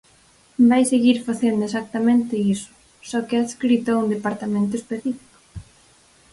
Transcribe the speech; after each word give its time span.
Vai 0.69 0.83
seguir 0.93 1.17
facendo 1.27 1.61
exactamente 1.65 2.33
iso, 2.55 2.71
só 3.09 3.17
que 3.27 3.35
adscrito 3.41 3.89
a 3.91 3.99
un 4.03 4.07
departamento 4.15 4.73
específico. 4.77 5.35